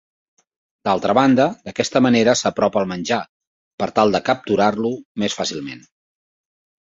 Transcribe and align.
D'altra 0.87 1.13
banda, 1.17 1.43
d'aquesta 1.67 2.01
manera 2.05 2.35
s'apropa 2.41 2.81
el 2.85 2.89
menjar, 2.93 3.19
per 3.83 3.89
tal 4.01 4.15
de 4.17 4.23
capturar-lo 4.31 4.95
més 5.25 5.39
fàcilment. 5.43 5.87